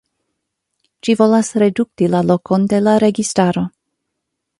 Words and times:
Ĝi 1.07 1.13
volas 1.19 1.51
redukti 1.63 2.07
la 2.13 2.21
lokon 2.31 2.65
de 2.73 2.81
la 2.87 2.95
registaro. 3.05 3.65